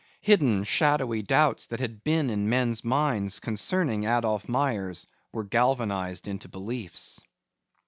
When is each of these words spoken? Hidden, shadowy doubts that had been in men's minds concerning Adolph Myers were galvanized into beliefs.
Hidden, 0.21 0.63
shadowy 0.63 1.21
doubts 1.21 1.67
that 1.67 1.79
had 1.79 2.03
been 2.03 2.31
in 2.31 2.49
men's 2.49 2.83
minds 2.83 3.39
concerning 3.39 4.05
Adolph 4.05 4.49
Myers 4.49 5.05
were 5.31 5.43
galvanized 5.43 6.27
into 6.27 6.49
beliefs. 6.49 7.21